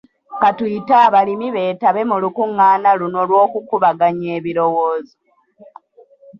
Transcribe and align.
Ka 0.41 0.49
tuyite 0.57 0.93
abalimi 1.07 1.47
beetabe 1.55 2.01
mu 2.09 2.15
lukungaana 2.23 2.89
luno 2.99 3.19
lw'okukubaganya 3.29 4.27
ebirowoozo. 4.37 5.15